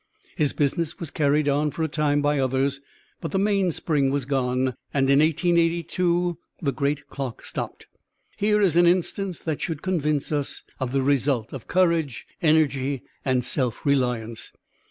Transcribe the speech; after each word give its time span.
His 0.35 0.51
business 0.51 0.99
was 0.99 1.11
carried 1.11 1.47
on, 1.47 1.69
for 1.69 1.83
a 1.83 1.87
time, 1.87 2.23
by 2.23 2.39
others, 2.39 2.81
but 3.19 3.29
the 3.31 3.37
mainspring 3.37 4.09
was 4.09 4.25
gone, 4.25 4.73
and 4.91 5.07
in 5.07 5.19
1882 5.19 6.39
the 6.59 6.71
great 6.73 7.05
clock 7.07 7.45
stopped. 7.45 7.85
Here 8.35 8.61
is 8.63 8.75
an 8.75 8.87
instance 8.87 9.37
that 9.43 9.61
should 9.61 9.83
convince 9.83 10.31
us 10.31 10.63
of 10.79 10.91
the 10.91 11.03
result 11.03 11.53
of 11.53 11.67
courage, 11.67 12.25
energy, 12.41 13.03
and 13.23 13.45
self 13.45 13.85
reliance. 13.85 14.51